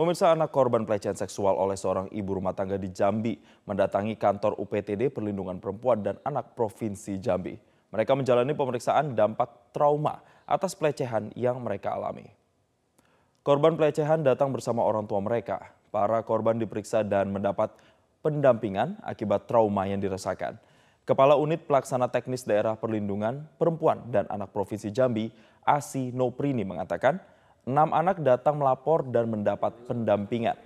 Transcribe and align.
Pemirsa 0.00 0.32
anak 0.32 0.48
korban 0.48 0.88
pelecehan 0.88 1.12
seksual 1.12 1.60
oleh 1.60 1.76
seorang 1.76 2.08
ibu 2.08 2.40
rumah 2.40 2.56
tangga 2.56 2.80
di 2.80 2.88
Jambi 2.88 3.36
mendatangi 3.68 4.16
kantor 4.16 4.56
UPTD 4.56 5.12
Perlindungan 5.12 5.60
Perempuan 5.60 6.00
dan 6.00 6.16
Anak 6.24 6.56
Provinsi 6.56 7.20
Jambi. 7.20 7.52
Mereka 7.92 8.16
menjalani 8.16 8.56
pemeriksaan 8.56 9.12
dampak 9.12 9.76
trauma 9.76 10.24
atas 10.48 10.72
pelecehan 10.72 11.28
yang 11.36 11.60
mereka 11.60 11.92
alami. 11.92 12.24
Korban 13.44 13.76
pelecehan 13.76 14.24
datang 14.24 14.56
bersama 14.56 14.80
orang 14.80 15.04
tua 15.04 15.20
mereka. 15.20 15.68
Para 15.92 16.24
korban 16.24 16.56
diperiksa 16.56 17.04
dan 17.04 17.28
mendapat 17.28 17.68
pendampingan 18.24 18.96
akibat 19.04 19.44
trauma 19.44 19.84
yang 19.84 20.00
dirasakan. 20.00 20.56
Kepala 21.04 21.36
Unit 21.36 21.68
Pelaksana 21.68 22.08
Teknis 22.08 22.48
Daerah 22.48 22.72
Perlindungan 22.72 23.44
Perempuan 23.60 24.08
dan 24.08 24.24
Anak 24.32 24.48
Provinsi 24.56 24.88
Jambi, 24.88 25.28
Asi 25.60 26.08
Noprini 26.08 26.64
mengatakan, 26.64 27.20
enam 27.70 27.94
anak 27.94 28.18
datang 28.18 28.58
melapor 28.58 29.06
dan 29.06 29.30
mendapat 29.30 29.70
pendampingan. 29.86 30.58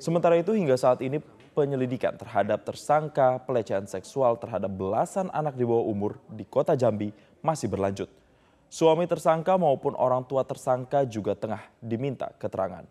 Sementara 0.00 0.40
itu 0.40 0.56
hingga 0.56 0.80
saat 0.80 1.04
ini 1.04 1.20
penyelidikan 1.52 2.16
terhadap 2.16 2.64
tersangka 2.64 3.40
pelecehan 3.44 3.84
seksual 3.84 4.40
terhadap 4.40 4.72
belasan 4.72 5.28
anak 5.32 5.56
di 5.56 5.64
bawah 5.68 5.84
umur 5.84 6.16
di 6.32 6.48
kota 6.48 6.72
Jambi 6.72 7.12
masih 7.44 7.68
berlanjut. 7.68 8.08
Suami 8.72 9.04
tersangka 9.04 9.56
maupun 9.56 9.92
orang 9.96 10.24
tua 10.24 10.44
tersangka 10.44 11.04
juga 11.04 11.36
tengah 11.36 11.60
diminta 11.80 12.32
keterangan. 12.40 12.84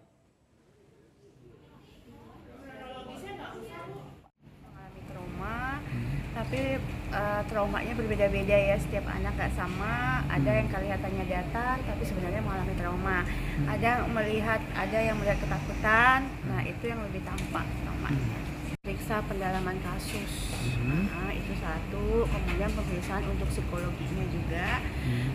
tapi 6.45 6.77
eh, 7.15 7.41
traumanya 7.47 7.93
berbeda-beda 7.95 8.55
ya 8.55 8.75
setiap 8.75 9.07
anak 9.07 9.33
gak 9.39 9.53
sama 9.55 10.21
ada 10.27 10.51
yang 10.51 10.67
kelihatannya 10.67 11.25
datar 11.31 11.77
tapi 11.79 12.03
sebenarnya 12.03 12.41
mengalami 12.43 12.75
trauma. 12.75 13.17
Ada 13.65 14.03
yang 14.03 14.11
melihat 14.11 14.61
ada 14.75 14.97
yang 14.99 15.15
melihat 15.15 15.39
ketakutan 15.39 16.19
nah 16.51 16.61
itu 16.61 16.83
yang 16.83 16.99
lebih 17.07 17.23
tampak 17.23 17.63
traumanya. 17.63 18.37
Periksa 18.85 19.17
pendalaman 19.25 19.81
kasus. 19.81 20.53
Nah, 20.85 21.33
itu 21.33 21.57
satu. 21.57 22.29
Kemudian 22.29 22.69
pemeriksaan 22.69 23.25
untuk 23.33 23.49
psikologinya 23.49 24.25
juga 24.29 24.77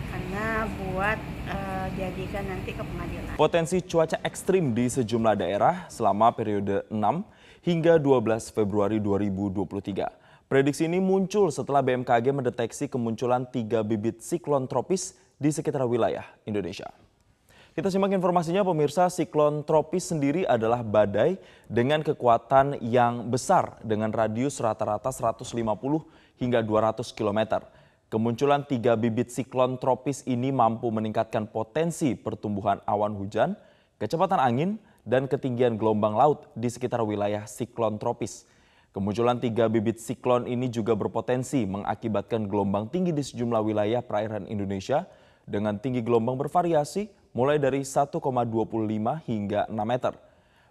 karena 0.07 0.71
buat 0.79 1.19
eh, 1.51 1.87
jadikan 1.99 2.47
nanti 2.47 2.71
ke 2.71 2.79
pengadilan. 2.79 3.35
Potensi 3.35 3.83
cuaca 3.83 4.23
ekstrim 4.23 4.71
di 4.71 4.87
sejumlah 4.87 5.35
daerah 5.35 5.83
selama 5.91 6.31
periode 6.31 6.87
6 6.87 6.95
hingga 7.67 7.99
12 7.99 8.55
Februari 8.55 9.03
2023. 9.03 10.20
Prediksi 10.51 10.83
ini 10.83 10.99
muncul 10.99 11.47
setelah 11.47 11.79
BMKG 11.79 12.27
mendeteksi 12.35 12.91
kemunculan 12.91 13.47
tiga 13.47 13.87
bibit 13.87 14.19
siklon 14.19 14.67
tropis 14.67 15.15
di 15.39 15.47
sekitar 15.47 15.87
wilayah 15.87 16.27
Indonesia. 16.43 16.91
Kita 17.71 17.87
simak 17.87 18.11
informasinya 18.11 18.59
pemirsa, 18.59 19.07
siklon 19.07 19.63
tropis 19.63 20.11
sendiri 20.11 20.43
adalah 20.43 20.83
badai 20.83 21.39
dengan 21.71 22.03
kekuatan 22.03 22.83
yang 22.83 23.31
besar 23.31 23.79
dengan 23.79 24.11
radius 24.11 24.59
rata-rata 24.59 25.07
150 25.07 25.55
hingga 26.43 26.59
200 26.59 27.15
km. 27.15 27.63
Kemunculan 28.11 28.67
tiga 28.67 28.99
bibit 28.99 29.31
siklon 29.31 29.79
tropis 29.79 30.19
ini 30.27 30.51
mampu 30.51 30.91
meningkatkan 30.91 31.47
potensi 31.47 32.11
pertumbuhan 32.19 32.83
awan 32.83 33.15
hujan, 33.15 33.55
kecepatan 34.03 34.43
angin, 34.43 34.75
dan 35.07 35.31
ketinggian 35.31 35.79
gelombang 35.79 36.11
laut 36.11 36.51
di 36.59 36.67
sekitar 36.67 36.99
wilayah 37.07 37.47
siklon 37.47 37.95
tropis. 37.95 38.51
Kemunculan 38.91 39.39
tiga 39.39 39.71
bibit 39.71 40.03
siklon 40.03 40.43
ini 40.51 40.67
juga 40.67 40.99
berpotensi 40.99 41.63
mengakibatkan 41.63 42.43
gelombang 42.43 42.91
tinggi 42.91 43.15
di 43.15 43.23
sejumlah 43.23 43.63
wilayah 43.63 44.03
perairan 44.03 44.43
Indonesia 44.51 45.07
dengan 45.47 45.79
tinggi 45.79 46.03
gelombang 46.03 46.35
bervariasi 46.35 47.07
mulai 47.31 47.55
dari 47.55 47.87
1,25 47.87 48.19
hingga 49.31 49.71
6 49.71 49.79
meter. 49.87 50.11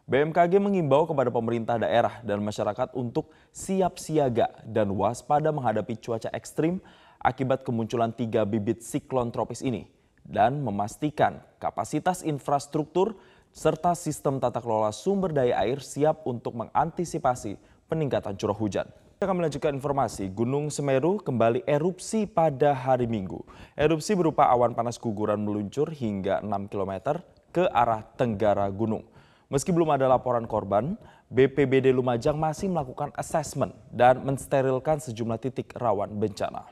BMKG 0.05 0.53
mengimbau 0.61 1.09
kepada 1.09 1.33
pemerintah 1.33 1.81
daerah 1.81 2.21
dan 2.21 2.45
masyarakat 2.45 2.93
untuk 2.93 3.33
siap 3.57 3.97
siaga 3.97 4.53
dan 4.69 4.93
waspada 4.93 5.49
menghadapi 5.49 5.97
cuaca 5.97 6.29
ekstrim 6.37 6.77
akibat 7.25 7.65
kemunculan 7.65 8.13
tiga 8.13 8.45
bibit 8.45 8.85
siklon 8.85 9.33
tropis 9.33 9.65
ini 9.65 9.89
dan 10.29 10.61
memastikan 10.61 11.41
kapasitas 11.57 12.21
infrastruktur 12.21 13.17
serta 13.49 13.97
sistem 13.97 14.37
tata 14.37 14.61
kelola 14.61 14.93
sumber 14.93 15.33
daya 15.33 15.57
air 15.65 15.81
siap 15.81 16.29
untuk 16.29 16.53
mengantisipasi 16.53 17.57
peningkatan 17.91 18.39
curah 18.39 18.55
hujan. 18.55 18.87
Kita 19.19 19.27
akan 19.27 19.43
melanjutkan 19.43 19.75
informasi, 19.75 20.31
Gunung 20.31 20.71
Semeru 20.71 21.19
kembali 21.19 21.67
erupsi 21.67 22.25
pada 22.25 22.73
hari 22.73 23.11
Minggu. 23.11 23.43
Erupsi 23.75 24.15
berupa 24.15 24.47
awan 24.49 24.73
panas 24.73 24.97
guguran 24.97 25.43
meluncur 25.43 25.91
hingga 25.91 26.39
6 26.41 26.71
km 26.71 27.19
ke 27.51 27.67
arah 27.69 28.07
tenggara 28.15 28.65
gunung. 28.71 29.05
Meski 29.51 29.75
belum 29.75 29.91
ada 29.91 30.07
laporan 30.07 30.47
korban, 30.47 30.95
BPBD 31.27 31.91
Lumajang 31.91 32.39
masih 32.39 32.71
melakukan 32.71 33.11
asesmen 33.19 33.75
dan 33.91 34.23
mensterilkan 34.23 35.03
sejumlah 35.03 35.43
titik 35.43 35.75
rawan 35.75 36.15
bencana. 36.15 36.71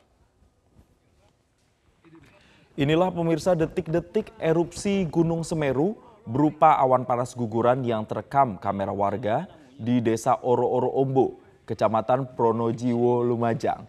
Inilah 2.79 3.11
pemirsa 3.11 3.59
detik-detik 3.59 4.31
erupsi 4.39 5.03
Gunung 5.11 5.43
Semeru 5.43 5.99
berupa 6.23 6.79
awan 6.79 7.03
panas 7.03 7.35
guguran 7.35 7.83
yang 7.83 8.07
terekam 8.07 8.55
kamera 8.55 8.95
warga 8.95 9.51
di 9.79 10.03
Desa 10.03 10.35
Oro-Oro 10.43 10.91
Ombo, 10.99 11.39
Kecamatan 11.63 12.35
Pronojiwo, 12.35 13.23
Lumajang. 13.23 13.87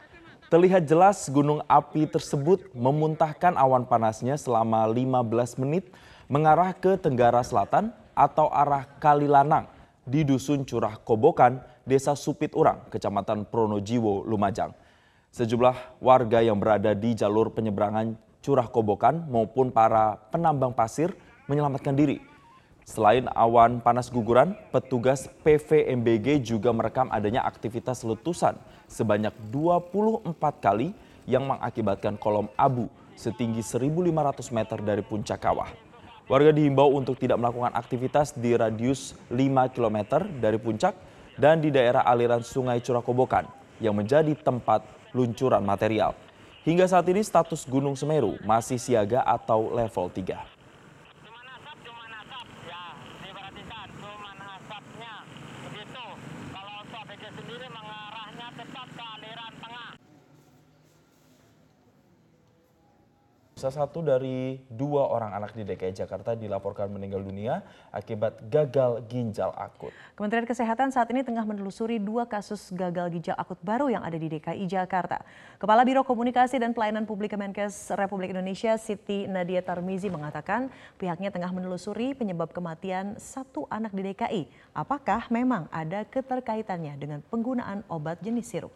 Terlihat 0.50 0.86
jelas 0.86 1.30
gunung 1.30 1.66
api 1.66 2.10
tersebut 2.10 2.74
memuntahkan 2.74 3.58
awan 3.58 3.86
panasnya 3.86 4.38
selama 4.38 4.86
15 4.90 5.62
menit 5.62 5.90
mengarah 6.30 6.74
ke 6.74 6.98
Tenggara 6.98 7.42
Selatan 7.42 7.94
atau 8.14 8.50
arah 8.50 8.86
Kalilanang 9.02 9.70
di 10.06 10.26
Dusun 10.26 10.66
Curah 10.66 10.98
Kobokan, 11.02 11.62
Desa 11.86 12.18
Supit 12.18 12.54
Urang, 12.58 12.86
Kecamatan 12.90 13.46
Pronojiwo, 13.46 14.26
Lumajang. 14.26 14.74
Sejumlah 15.30 16.02
warga 16.02 16.42
yang 16.42 16.58
berada 16.58 16.98
di 16.98 17.14
jalur 17.14 17.54
penyeberangan 17.54 18.18
Curah 18.42 18.70
Kobokan 18.70 19.30
maupun 19.30 19.70
para 19.70 20.18
penambang 20.34 20.74
pasir 20.74 21.14
menyelamatkan 21.46 21.94
diri. 21.94 22.29
Selain 22.90 23.30
awan 23.38 23.86
panas 23.86 24.10
guguran, 24.10 24.58
petugas 24.74 25.30
PVMBG 25.46 26.42
juga 26.42 26.74
merekam 26.74 27.06
adanya 27.14 27.46
aktivitas 27.46 28.02
letusan 28.02 28.58
sebanyak 28.90 29.30
24 29.54 30.34
kali 30.58 30.98
yang 31.30 31.46
mengakibatkan 31.46 32.18
kolom 32.18 32.50
abu 32.58 32.90
setinggi 33.14 33.62
1.500 33.62 34.10
meter 34.50 34.82
dari 34.82 35.06
puncak 35.06 35.38
kawah. 35.38 35.70
Warga 36.26 36.50
dihimbau 36.50 36.90
untuk 36.98 37.22
tidak 37.22 37.38
melakukan 37.38 37.78
aktivitas 37.78 38.34
di 38.34 38.58
radius 38.58 39.14
5 39.30 39.70
km 39.70 40.26
dari 40.42 40.58
puncak 40.58 40.98
dan 41.38 41.62
di 41.62 41.70
daerah 41.70 42.02
aliran 42.10 42.42
sungai 42.42 42.82
Curakobokan 42.82 43.46
yang 43.78 43.94
menjadi 43.94 44.34
tempat 44.34 44.82
luncuran 45.14 45.62
material. 45.62 46.18
Hingga 46.66 46.90
saat 46.90 47.06
ini 47.06 47.22
status 47.22 47.70
Gunung 47.70 47.94
Semeru 47.94 48.42
masih 48.42 48.82
siaga 48.82 49.22
atau 49.22 49.70
level 49.78 50.10
3. 50.10 50.59
Salah 63.60 63.84
satu 63.84 64.00
dari 64.00 64.56
dua 64.72 65.12
orang 65.12 65.36
anak 65.36 65.52
di 65.52 65.68
DKI 65.68 65.92
Jakarta 65.92 66.32
dilaporkan 66.32 66.88
meninggal 66.88 67.20
dunia 67.20 67.60
akibat 67.92 68.40
gagal 68.48 69.04
ginjal 69.12 69.52
akut. 69.52 69.92
Kementerian 70.16 70.48
Kesehatan 70.48 70.96
saat 70.96 71.12
ini 71.12 71.28
tengah 71.28 71.44
menelusuri 71.44 72.00
dua 72.00 72.24
kasus 72.24 72.72
gagal 72.72 73.12
ginjal 73.12 73.36
akut 73.36 73.60
baru 73.60 73.92
yang 73.92 74.08
ada 74.08 74.16
di 74.16 74.32
DKI 74.32 74.64
Jakarta. 74.64 75.28
Kepala 75.60 75.84
Biro 75.84 76.08
Komunikasi 76.08 76.56
dan 76.56 76.72
Pelayanan 76.72 77.04
Publik 77.04 77.36
Kemenkes 77.36 77.92
Republik 78.00 78.32
Indonesia 78.32 78.80
Siti 78.80 79.28
Nadia 79.28 79.60
Tarmizi 79.60 80.08
mengatakan 80.08 80.72
pihaknya 80.96 81.28
tengah 81.28 81.52
menelusuri 81.52 82.16
penyebab 82.16 82.56
kematian 82.56 83.20
satu 83.20 83.68
anak 83.68 83.92
di 83.92 84.08
DKI. 84.08 84.72
Apakah 84.72 85.28
memang 85.28 85.68
ada 85.68 86.08
keterkaitannya 86.08 86.96
dengan 86.96 87.20
penggunaan 87.28 87.84
obat 87.92 88.24
jenis 88.24 88.48
sirup? 88.48 88.72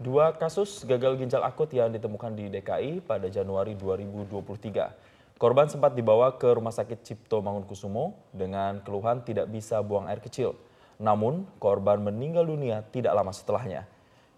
Dua 0.00 0.32
kasus 0.32 0.80
gagal 0.88 1.20
ginjal 1.20 1.44
akut 1.44 1.68
yang 1.76 1.92
ditemukan 1.92 2.32
di 2.32 2.48
DKI 2.48 3.04
pada 3.04 3.28
Januari 3.28 3.76
2023. 3.76 5.36
Korban 5.36 5.68
sempat 5.68 5.92
dibawa 5.92 6.40
ke 6.40 6.56
Rumah 6.56 6.72
Sakit 6.72 7.04
Cipto 7.04 7.44
Mangunkusumo 7.44 8.16
dengan 8.32 8.80
keluhan 8.80 9.20
tidak 9.20 9.52
bisa 9.52 9.76
buang 9.84 10.08
air 10.08 10.24
kecil. 10.24 10.56
Namun, 10.96 11.44
korban 11.60 12.00
meninggal 12.00 12.48
dunia 12.48 12.80
tidak 12.88 13.12
lama 13.12 13.28
setelahnya. 13.28 13.84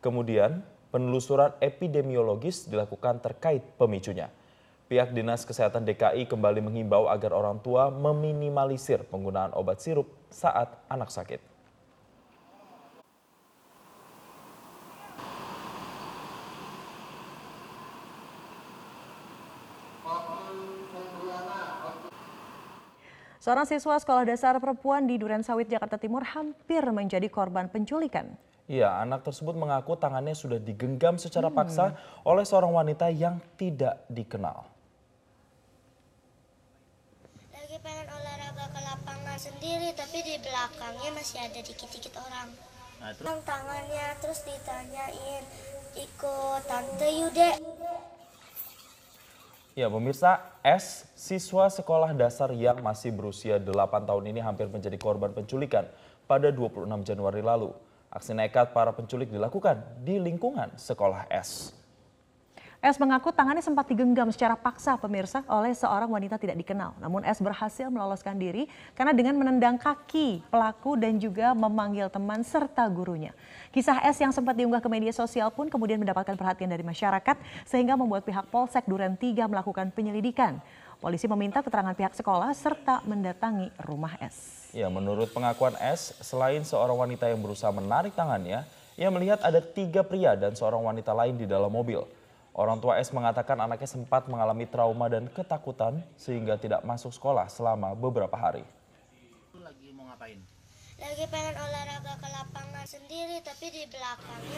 Kemudian, 0.03 0.67
penelusuran 0.91 1.55
epidemiologis 1.63 2.67
dilakukan 2.67 3.23
terkait 3.23 3.63
pemicunya. 3.79 4.35
Pihak 4.91 5.15
Dinas 5.15 5.47
Kesehatan 5.47 5.87
DKI 5.87 6.27
kembali 6.27 6.59
menghimbau 6.59 7.07
agar 7.07 7.39
orang 7.39 7.63
tua 7.63 7.87
meminimalisir 7.87 9.07
penggunaan 9.07 9.55
obat 9.55 9.79
sirup 9.79 10.11
saat 10.27 10.75
anak 10.91 11.15
sakit. 11.15 11.52
Seorang 23.43 23.67
siswa 23.67 23.99
sekolah 23.99 24.23
dasar 24.23 24.55
perempuan 24.63 25.03
di 25.03 25.19
Duren 25.19 25.43
Sawit, 25.43 25.67
Jakarta 25.67 25.99
Timur 25.99 26.23
hampir 26.23 26.79
menjadi 26.95 27.27
korban 27.27 27.67
penculikan. 27.67 28.39
Iya, 28.71 29.03
anak 29.03 29.27
tersebut 29.27 29.59
mengaku 29.59 29.99
tangannya 29.99 30.31
sudah 30.31 30.63
digenggam 30.63 31.19
secara 31.19 31.51
paksa 31.51 31.99
oleh 32.23 32.47
seorang 32.47 32.71
wanita 32.71 33.11
yang 33.11 33.43
tidak 33.59 34.07
dikenal. 34.07 34.63
Lagi 37.51 37.83
pengen 37.83 38.07
olahraga 38.15 38.67
ke 38.71 38.81
lapangan 38.87 39.39
sendiri, 39.43 39.91
tapi 39.99 40.23
di 40.23 40.39
belakangnya 40.39 41.11
masih 41.11 41.43
ada 41.43 41.61
dikit-dikit 41.67 42.15
orang. 42.23 42.47
Nah, 43.03 43.43
tangannya 43.43 44.07
terus 44.23 44.47
ditanyain 44.47 45.43
ikut 45.99 46.63
tante 46.71 47.09
Yude. 47.11 47.72
Ya, 49.73 49.89
pemirsa, 49.89 50.37
S, 50.61 51.09
siswa 51.17 51.65
sekolah 51.73 52.13
dasar 52.13 52.53
yang 52.53 52.85
masih 52.85 53.09
berusia 53.09 53.57
8 53.57 53.73
tahun 54.05 54.29
ini 54.29 54.45
hampir 54.45 54.69
menjadi 54.69 55.01
korban 55.01 55.33
penculikan 55.33 55.89
pada 56.29 56.53
26 56.53 56.85
Januari 57.09 57.41
lalu. 57.41 57.73
Aksi 58.13 58.37
nekat 58.37 58.77
para 58.77 58.93
penculik 58.93 59.33
dilakukan 59.33 59.81
di 60.05 60.21
lingkungan 60.21 60.77
sekolah 60.77 61.25
S. 61.33 61.73
S 62.83 62.99
mengaku 62.99 63.31
tangannya 63.31 63.63
sempat 63.63 63.87
digenggam 63.87 64.27
secara 64.35 64.59
paksa 64.59 64.99
pemirsa 64.99 65.47
oleh 65.47 65.71
seorang 65.71 66.11
wanita 66.11 66.35
tidak 66.35 66.59
dikenal. 66.59 66.99
Namun 66.99 67.23
S 67.23 67.39
berhasil 67.39 67.87
meloloskan 67.87 68.35
diri 68.35 68.67
karena 68.99 69.15
dengan 69.15 69.39
menendang 69.39 69.79
kaki 69.79 70.43
pelaku 70.51 70.99
dan 70.99 71.15
juga 71.15 71.55
memanggil 71.55 72.11
teman 72.11 72.43
serta 72.43 72.83
gurunya. 72.91 73.31
Kisah 73.71 74.03
S 74.03 74.19
yang 74.19 74.35
sempat 74.35 74.59
diunggah 74.59 74.83
ke 74.83 74.91
media 74.91 75.15
sosial 75.15 75.55
pun 75.55 75.71
kemudian 75.71 76.03
mendapatkan 76.03 76.35
perhatian 76.35 76.67
dari 76.75 76.83
masyarakat 76.83 77.39
sehingga 77.71 77.95
membuat 77.95 78.27
pihak 78.27 78.51
Polsek 78.51 78.83
Duren 78.91 79.15
3 79.15 79.47
melakukan 79.47 79.95
penyelidikan. 79.95 80.59
Polisi 80.99 81.31
meminta 81.31 81.63
keterangan 81.63 81.95
pihak 81.95 82.19
sekolah 82.19 82.51
serta 82.51 83.07
mendatangi 83.07 83.71
rumah 83.87 84.19
S. 84.19 84.75
Ya, 84.75 84.91
menurut 84.91 85.31
pengakuan 85.31 85.79
S, 85.79 86.19
selain 86.19 86.67
seorang 86.67 86.99
wanita 86.99 87.31
yang 87.31 87.39
berusaha 87.39 87.71
menarik 87.71 88.11
tangannya, 88.19 88.67
ia 88.99 89.07
melihat 89.15 89.39
ada 89.39 89.63
tiga 89.63 90.03
pria 90.03 90.35
dan 90.35 90.59
seorang 90.59 90.83
wanita 90.83 91.15
lain 91.15 91.39
di 91.39 91.47
dalam 91.47 91.71
mobil. 91.71 92.03
Orang 92.53 92.85
tua 92.85 93.01
S 93.01 93.17
mengatakan 93.17 93.57
anaknya 93.65 93.89
sempat 93.89 94.29
mengalami 94.29 94.69
trauma 94.69 95.09
dan 95.09 95.25
ketakutan 95.33 96.05
sehingga 96.21 96.61
tidak 96.61 96.85
masuk 96.85 97.09
sekolah 97.09 97.49
selama 97.49 97.97
beberapa 97.97 98.37
hari. 98.37 98.61
lagi 99.57 99.89
mau 99.97 100.05
ngapain? 100.13 100.37
Lagi 101.01 101.25
pengen 101.33 101.57
olahraga 101.57 102.13
ke 102.13 102.29
lapangan 102.29 102.85
sendiri, 102.85 103.41
tapi 103.41 103.73
di 103.73 103.89
belakangnya 103.89 104.57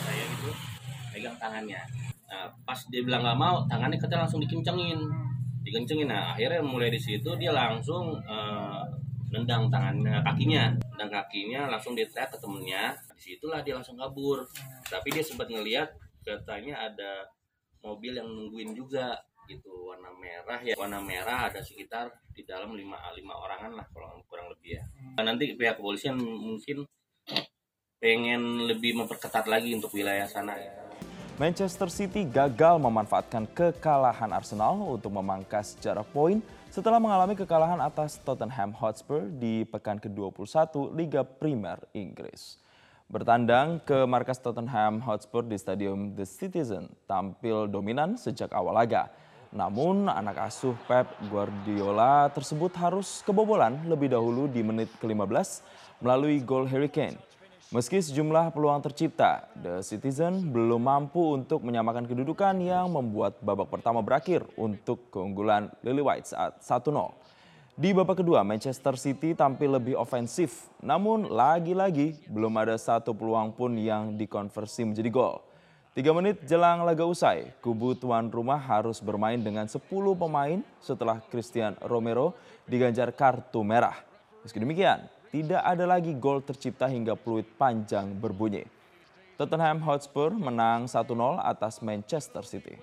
saya 0.00 0.24
gitu 0.32 0.50
pegang 1.12 1.36
tangannya. 1.36 1.80
Nah, 2.32 2.48
pas 2.64 2.80
dia 2.88 3.04
bilang 3.04 3.20
nggak 3.20 3.36
mau, 3.36 3.68
tangannya 3.68 4.00
kita 4.00 4.16
langsung 4.16 4.40
dikencengin, 4.40 5.00
dikencengin. 5.68 6.08
Nah 6.08 6.32
akhirnya 6.32 6.64
mulai 6.64 6.88
di 6.88 6.96
situ 6.96 7.36
dia 7.36 7.52
langsung 7.52 8.16
eh, 8.16 8.82
nendang 9.28 9.68
tangannya, 9.68 10.24
kakinya, 10.24 10.72
nendang 10.96 11.20
kakinya 11.20 11.68
langsung 11.68 11.92
ditetek 11.92 12.32
ke 12.32 12.36
temennya. 12.40 12.96
Di 13.12 13.36
situlah 13.36 13.60
dia 13.60 13.76
langsung 13.76 14.00
kabur. 14.00 14.48
Tapi 14.88 15.08
dia 15.12 15.20
sempat 15.20 15.52
ngelihat 15.52 15.92
katanya 16.22 16.90
ada 16.90 17.26
mobil 17.82 18.14
yang 18.14 18.26
nungguin 18.30 18.72
juga 18.78 19.18
gitu 19.50 19.90
warna 19.90 20.14
merah 20.14 20.60
ya 20.62 20.78
warna 20.78 21.02
merah 21.02 21.50
ada 21.50 21.58
sekitar 21.58 22.14
di 22.30 22.46
dalam 22.46 22.78
lima 22.78 22.94
lima 23.18 23.34
orangan 23.34 23.74
lah 23.74 23.86
kurang 23.90 24.22
kurang 24.30 24.46
lebih 24.54 24.78
ya 24.78 24.84
nanti 25.18 25.58
pihak 25.58 25.82
kepolisian 25.82 26.14
mungkin 26.18 26.86
pengen 28.02 28.66
lebih 28.66 28.98
memperketat 28.98 29.46
lagi 29.46 29.78
untuk 29.78 29.94
wilayah 29.94 30.26
sana 30.26 30.58
ya. 30.58 30.74
Manchester 31.38 31.86
City 31.86 32.26
gagal 32.26 32.76
memanfaatkan 32.82 33.46
kekalahan 33.54 34.30
Arsenal 34.34 34.74
untuk 34.78 35.14
memangkas 35.14 35.78
jarak 35.78 36.10
poin 36.10 36.42
setelah 36.68 36.98
mengalami 36.98 37.38
kekalahan 37.38 37.78
atas 37.78 38.18
Tottenham 38.20 38.74
Hotspur 38.74 39.30
di 39.30 39.62
pekan 39.64 40.02
ke-21 40.02 40.92
Liga 40.92 41.22
Primer 41.22 41.78
Inggris. 41.94 42.58
Bertandang 43.12 43.76
ke 43.84 44.08
markas 44.08 44.40
Tottenham 44.40 44.96
Hotspur 45.04 45.44
di 45.44 45.60
Stadium 45.60 46.16
The 46.16 46.24
Citizen 46.24 46.88
tampil 47.04 47.68
dominan 47.68 48.16
sejak 48.16 48.48
awal 48.56 48.72
laga. 48.72 49.12
Namun 49.52 50.08
anak 50.08 50.48
asuh 50.48 50.72
Pep 50.88 51.12
Guardiola 51.28 52.32
tersebut 52.32 52.72
harus 52.80 53.20
kebobolan 53.20 53.84
lebih 53.84 54.08
dahulu 54.08 54.48
di 54.48 54.64
menit 54.64 54.88
ke-15 54.96 55.60
melalui 56.00 56.40
gol 56.40 56.64
Harry 56.64 56.88
Kane. 56.88 57.20
Meski 57.68 58.00
sejumlah 58.00 58.48
peluang 58.48 58.80
tercipta, 58.80 59.44
The 59.60 59.84
Citizen 59.84 60.48
belum 60.48 60.80
mampu 60.80 61.36
untuk 61.36 61.60
menyamakan 61.68 62.08
kedudukan 62.08 62.64
yang 62.64 62.88
membuat 62.96 63.36
babak 63.44 63.68
pertama 63.68 64.00
berakhir 64.00 64.40
untuk 64.56 65.12
keunggulan 65.12 65.68
Lily 65.84 66.00
White 66.00 66.32
saat 66.32 66.64
1-0. 66.64 66.96
Di 67.72 67.88
babak 67.96 68.20
kedua, 68.20 68.44
Manchester 68.44 69.00
City 69.00 69.32
tampil 69.32 69.72
lebih 69.80 69.96
ofensif, 69.96 70.68
namun 70.84 71.24
lagi-lagi 71.32 72.20
belum 72.28 72.52
ada 72.60 72.76
satu 72.76 73.16
peluang 73.16 73.48
pun 73.56 73.72
yang 73.80 74.12
dikonversi 74.12 74.84
menjadi 74.84 75.08
gol. 75.08 75.40
Tiga 75.96 76.12
menit 76.12 76.44
jelang 76.44 76.84
laga 76.84 77.08
usai, 77.08 77.48
kubu 77.64 77.96
tuan 77.96 78.28
rumah 78.28 78.60
harus 78.60 79.00
bermain 79.00 79.40
dengan 79.40 79.64
10 79.64 79.88
pemain 80.12 80.60
setelah 80.84 81.24
Christian 81.32 81.72
Romero 81.80 82.36
diganjar 82.68 83.08
kartu 83.08 83.64
merah. 83.64 83.96
Meski 84.44 84.60
demikian, 84.60 85.08
tidak 85.32 85.64
ada 85.64 85.88
lagi 85.88 86.12
gol 86.12 86.44
tercipta 86.44 86.92
hingga 86.92 87.16
peluit 87.16 87.48
panjang 87.56 88.12
berbunyi. 88.12 88.68
Tottenham 89.40 89.80
Hotspur 89.80 90.36
menang 90.36 90.92
1-0 90.92 91.08
atas 91.40 91.80
Manchester 91.80 92.44
City. 92.44 92.76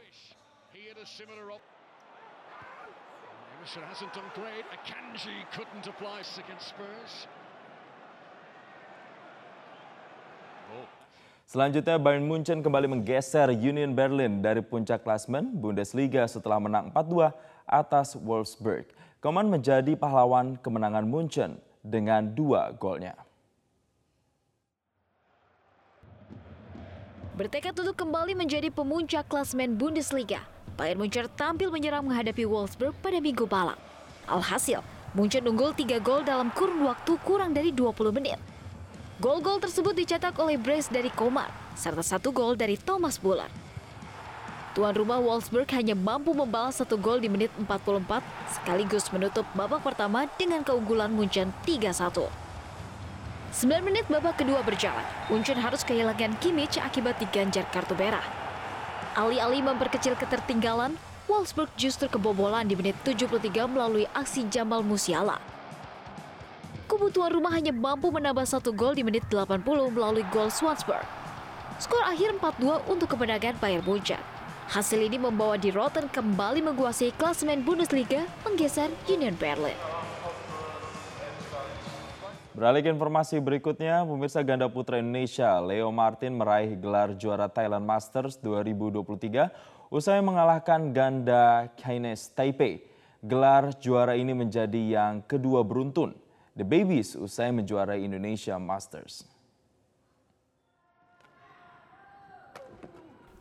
Emerson 3.60 3.84
hasn't 3.92 4.14
done 4.16 4.32
great. 4.40 4.64
Akanji 4.72 5.44
couldn't 5.52 5.84
apply 5.84 6.24
against 6.24 6.72
Spurs. 6.72 7.28
Oh, 10.72 10.88
Selanjutnya 11.44 12.00
Bayern 12.00 12.24
Munchen 12.24 12.64
kembali 12.64 12.88
menggeser 12.88 13.52
Union 13.52 13.92
Berlin 13.92 14.40
dari 14.40 14.64
puncak 14.64 15.04
klasmen 15.04 15.52
Bundesliga 15.60 16.24
setelah 16.24 16.56
menang 16.56 16.88
4-2 16.96 17.36
atas 17.68 18.16
Wolfsburg. 18.16 18.88
Koman 19.20 19.52
menjadi 19.52 19.92
pahlawan 19.92 20.56
kemenangan 20.64 21.04
Munchen 21.04 21.60
dengan 21.84 22.32
dua 22.32 22.72
golnya. 22.72 23.20
Bertekad 27.36 27.76
untuk 27.76 28.00
kembali 28.00 28.40
menjadi 28.40 28.72
pemuncak 28.72 29.28
klasmen 29.28 29.76
Bundesliga, 29.76 30.48
Bayern 30.80 30.96
Munchen 30.96 31.28
tampil 31.36 31.68
menyerang 31.76 32.08
menghadapi 32.08 32.48
Wolfsburg 32.48 32.96
pada 33.04 33.20
minggu 33.20 33.44
malam. 33.52 33.76
Alhasil, 34.24 34.80
Munchen 35.12 35.44
unggul 35.44 35.76
3 35.76 36.00
gol 36.00 36.24
dalam 36.24 36.56
kurun 36.56 36.88
waktu 36.88 37.20
kurang 37.28 37.52
dari 37.52 37.76
20 37.76 38.16
menit. 38.16 38.40
Gol-gol 39.20 39.60
tersebut 39.60 39.92
dicetak 39.92 40.40
oleh 40.40 40.56
Brace 40.56 40.88
dari 40.88 41.12
Komar, 41.12 41.52
serta 41.76 42.00
satu 42.00 42.32
gol 42.32 42.56
dari 42.56 42.80
Thomas 42.80 43.20
Muller. 43.20 43.52
Tuan 44.72 44.96
rumah 44.96 45.20
Wolfsburg 45.20 45.68
hanya 45.76 46.00
mampu 46.00 46.32
membalas 46.32 46.80
satu 46.80 46.96
gol 46.96 47.20
di 47.20 47.28
menit 47.28 47.52
44, 47.60 48.24
sekaligus 48.48 49.12
menutup 49.12 49.44
babak 49.52 49.84
pertama 49.84 50.32
dengan 50.40 50.64
keunggulan 50.64 51.12
Munchen 51.12 51.52
3-1. 51.68 52.32
9 53.52 53.84
menit 53.84 54.08
babak 54.08 54.40
kedua 54.40 54.64
berjalan, 54.64 55.04
Munchen 55.28 55.60
harus 55.60 55.84
kehilangan 55.84 56.40
Kimmich 56.40 56.80
akibat 56.80 57.20
diganjar 57.20 57.68
kartu 57.68 58.00
merah. 58.00 58.39
Alih-alih 59.18 59.66
memperkecil 59.66 60.14
ketertinggalan, 60.14 60.94
Wolfsburg 61.26 61.70
justru 61.74 62.06
kebobolan 62.06 62.70
di 62.70 62.78
menit 62.78 62.94
73 63.02 63.66
melalui 63.66 64.06
aksi 64.14 64.46
Jamal 64.54 64.86
Musiala. 64.86 65.42
Kubu 66.90 67.10
tuan 67.14 67.34
rumah 67.34 67.54
hanya 67.54 67.70
mampu 67.70 68.10
menambah 68.10 68.46
satu 68.46 68.74
gol 68.74 68.98
di 68.98 69.06
menit 69.06 69.26
80 69.30 69.62
melalui 69.94 70.26
gol 70.30 70.50
Swansburg. 70.50 71.06
Skor 71.82 72.02
akhir 72.06 72.38
4-2 72.38 72.90
untuk 72.90 73.14
kemenangan 73.14 73.58
Bayern 73.58 73.86
Munchen. 73.86 74.22
Hasil 74.70 75.02
ini 75.02 75.18
membawa 75.18 75.58
Di 75.58 75.74
Rotten 75.74 76.06
kembali 76.10 76.62
menguasai 76.62 77.14
klasemen 77.18 77.66
Bundesliga 77.66 78.30
menggeser 78.46 78.94
Union 79.10 79.34
Berlin. 79.38 79.89
Beralih 82.60 82.84
ke 82.84 82.92
informasi 82.92 83.40
berikutnya, 83.40 84.04
pemirsa 84.04 84.44
ganda 84.44 84.68
putra 84.68 85.00
Indonesia 85.00 85.64
Leo 85.64 85.96
Martin 85.96 86.36
meraih 86.36 86.76
gelar 86.76 87.16
juara 87.16 87.48
Thailand 87.48 87.88
Masters 87.88 88.36
2023 88.44 89.48
usai 89.88 90.20
mengalahkan 90.20 90.92
ganda 90.92 91.72
Kines 91.80 92.28
Taipei. 92.36 92.84
Gelar 93.24 93.72
juara 93.80 94.20
ini 94.20 94.36
menjadi 94.36 94.76
yang 94.76 95.24
kedua 95.24 95.64
beruntun. 95.64 96.12
The 96.52 96.68
Babies 96.68 97.16
usai 97.16 97.56
menjuarai 97.56 98.04
Indonesia 98.04 98.60
Masters. 98.60 99.24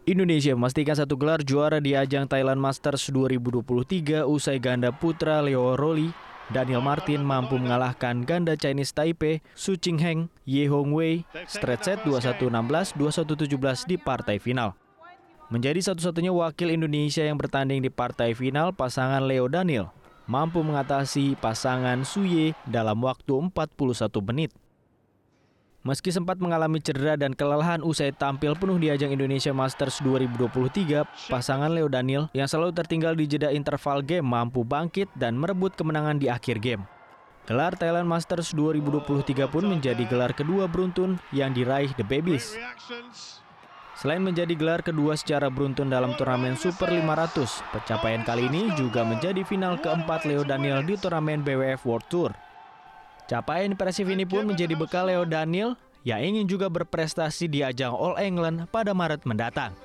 Indonesia 0.07 0.55
memastikan 0.55 0.95
satu 0.95 1.19
gelar 1.19 1.43
juara 1.43 1.83
di 1.83 1.99
ajang 1.99 2.31
Thailand 2.31 2.63
Masters 2.63 3.11
2023 3.11 4.23
usai 4.31 4.63
ganda 4.63 4.95
putra 4.95 5.43
Leo 5.43 5.75
Roli, 5.75 6.28
Daniel 6.49 6.81
Martin 6.81 7.21
mampu 7.21 7.61
mengalahkan 7.61 8.25
ganda 8.25 8.57
Chinese 8.57 8.97
Taipei, 8.97 9.45
Su 9.53 9.77
Qingheng, 9.77 10.33
Ye 10.49 10.65
Hong 10.65 10.97
Wei, 10.97 11.29
straight 11.45 11.85
set 11.85 12.01
21-16, 12.09 12.97
21-17 12.97 13.85
di 13.85 13.97
partai 14.01 14.41
final. 14.41 14.73
Menjadi 15.53 15.81
satu-satunya 15.81 16.33
wakil 16.33 16.73
Indonesia 16.73 17.25
yang 17.25 17.37
bertanding 17.37 17.85
di 17.85 17.93
partai 17.93 18.33
final 18.33 18.73
pasangan 18.73 19.25
Leo 19.25 19.49
Daniel. 19.49 19.93
mampu 20.29 20.61
mengatasi 20.61 21.41
pasangan 21.41 22.05
Suye 22.05 22.53
dalam 22.69 23.01
waktu 23.01 23.33
41 23.33 24.29
menit. 24.29 24.53
Meski 25.87 26.11
sempat 26.11 26.43
mengalami 26.43 26.83
cedera 26.83 27.15
dan 27.15 27.31
kelelahan 27.31 27.87
usai 27.87 28.11
tampil 28.11 28.59
penuh 28.59 28.83
di 28.83 28.91
ajang 28.91 29.15
Indonesia 29.15 29.55
Masters 29.55 30.03
2023, 30.03 31.07
pasangan 31.31 31.71
Leo 31.71 31.87
Daniel 31.87 32.27
yang 32.35 32.51
selalu 32.51 32.75
tertinggal 32.75 33.15
di 33.15 33.31
jeda 33.31 33.55
interval 33.55 34.03
game 34.03 34.27
mampu 34.27 34.67
bangkit 34.67 35.07
dan 35.15 35.39
merebut 35.39 35.79
kemenangan 35.79 36.19
di 36.19 36.27
akhir 36.27 36.59
game. 36.59 36.83
Gelar 37.47 37.79
Thailand 37.79 38.11
Masters 38.11 38.51
2023 38.59 39.47
pun 39.47 39.71
menjadi 39.71 40.03
gelar 40.03 40.35
kedua 40.35 40.67
beruntun 40.67 41.15
yang 41.31 41.55
diraih 41.55 41.95
The 41.95 42.03
Babies. 42.03 42.59
Selain 44.03 44.23
menjadi 44.23 44.59
gelar 44.59 44.83
kedua 44.83 45.15
secara 45.15 45.47
beruntun 45.47 45.95
dalam 45.95 46.11
turnamen 46.19 46.59
Super 46.59 46.91
500, 46.91 47.63
pencapaian 47.71 48.27
kali 48.27 48.51
ini 48.51 48.75
juga 48.75 49.07
menjadi 49.07 49.47
final 49.47 49.79
keempat 49.79 50.27
Leo 50.27 50.43
Daniel 50.43 50.83
di 50.83 50.99
turnamen 50.99 51.47
BWF 51.47 51.87
World 51.87 52.07
Tour. 52.11 52.48
Capaian 53.29 53.77
impresif 53.77 54.09
ini 54.09 54.25
pun 54.25 54.49
menjadi 54.49 54.73
bekal 54.73 55.13
Leo 55.13 55.29
Daniel 55.29 55.77
yang 56.01 56.25
ingin 56.25 56.49
juga 56.49 56.73
berprestasi 56.73 57.45
di 57.45 57.61
ajang 57.61 57.93
All 57.93 58.17
England 58.17 58.73
pada 58.73 58.97
Maret 58.97 59.29
mendatang. 59.29 59.77